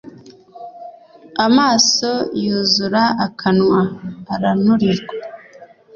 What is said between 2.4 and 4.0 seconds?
yuzura akanwa